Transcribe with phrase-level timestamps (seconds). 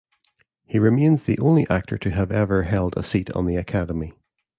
[0.65, 4.13] He remains the only actor to have ever held a seat on the Academy.